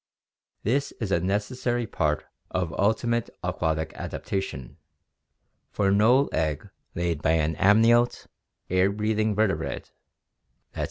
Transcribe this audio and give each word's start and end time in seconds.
This 0.63 0.91
is 0.93 1.11
a 1.11 1.19
nec 1.19 1.43
essary 1.43 1.85
part 1.85 2.25
of 2.49 2.71
ulti 2.71 3.07
mate 3.07 3.29
aquatic 3.43 3.93
adapta 3.93 4.41
tion, 4.41 4.77
for 5.69 5.91
no 5.91 6.25
egg 6.29 6.67
laid 6.95 7.17
1 7.17 7.21
by 7.21 7.33
an 7.33 7.55
amniote 7.57 8.25
air 8.67 8.91
breathing 8.91 9.35
vertebrate 9.35 9.91
(i. 10.75 10.79